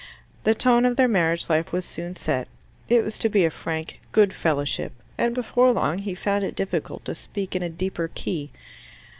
The 0.45 0.55
tone 0.55 0.85
of 0.85 0.95
their 0.95 1.07
marriage 1.07 1.47
life 1.47 1.71
was 1.71 1.85
soon 1.85 2.15
set. 2.15 2.47
It 2.89 3.03
was 3.03 3.19
to 3.19 3.29
be 3.29 3.45
a 3.45 3.51
frank 3.51 3.99
good 4.11 4.33
fellowship, 4.33 4.93
and 5.15 5.35
before 5.35 5.71
long 5.73 5.99
he 5.99 6.15
found 6.15 6.43
it 6.43 6.55
difficult 6.55 7.05
to 7.05 7.13
speak 7.13 7.55
in 7.55 7.61
a 7.61 7.69
deeper 7.69 8.09
key. 8.15 8.49